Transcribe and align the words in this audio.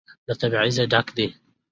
له 0.27 0.33
تبعيضه 0.41 0.83
ډک 0.91 1.07
دى. 1.17 1.27